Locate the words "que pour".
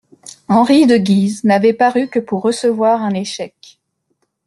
2.07-2.41